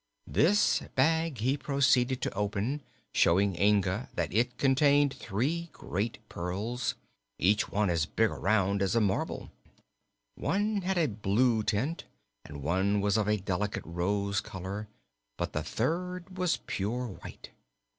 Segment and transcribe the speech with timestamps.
[0.25, 2.81] This bag he proceeded to open,
[3.13, 6.95] showing Inga that it contained three great pearls,
[7.37, 9.51] each one as big around as a marble.
[10.33, 12.05] One had a blue tint
[12.43, 14.87] and one was of a delicate rose color,
[15.37, 17.51] but the third was pure white.